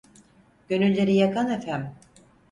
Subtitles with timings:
[0.69, 1.95] Gönülleri yakan efem.